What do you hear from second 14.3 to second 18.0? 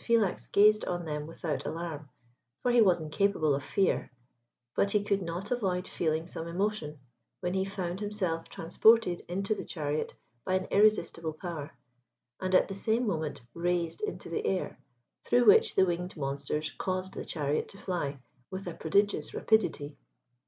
air, through which the winged monsters caused the chariot to